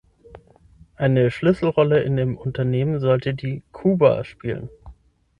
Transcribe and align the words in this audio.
Eine 0.95 1.29
Schlüsselrolle 1.29 2.01
in 2.01 2.17
dem 2.17 2.35
Unternehmen 2.35 2.99
sollte 2.99 3.35
die 3.35 3.61
"Cuba" 3.71 4.23
spielen. 4.23 4.67